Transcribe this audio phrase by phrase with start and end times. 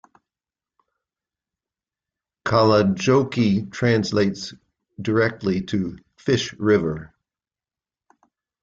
[2.43, 4.51] Kalajoki translates
[4.99, 7.13] directly to "Fish River".